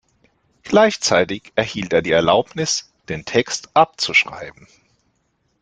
[0.63, 4.67] Gleichzeitig erhielt er die Erlaubnis, den Text abzuschreiben.